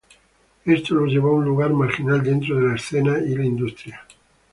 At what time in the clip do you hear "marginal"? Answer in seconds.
1.73-2.23